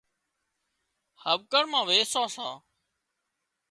هٻڪڻ 1.23 1.63
مان 1.71 1.83
ويسان 1.89 2.27
سان 2.35 2.53